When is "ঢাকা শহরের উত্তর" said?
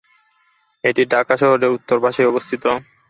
1.11-1.97